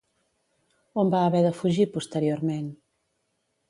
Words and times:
On 1.03 1.13
va 1.17 1.21
haver 1.27 1.43
de 1.49 1.53
fugir 1.61 1.89
posteriorment? 1.99 2.77